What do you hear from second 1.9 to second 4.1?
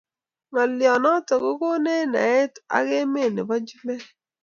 naiet ak emet nebo chumbek